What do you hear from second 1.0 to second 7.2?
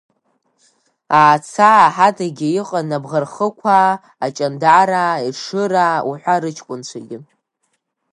Аацаа ҳадагьы иҟан Абӷархықәаа, Аҷандараа, Ешыраа уҳәа рыҷкәынцәагьы.